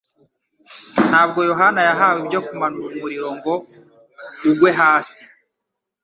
[1.09, 3.53] Ntabwo Yohana yahawe ibyo kumanura umuriro ngo
[4.49, 5.21] ugwe hasi,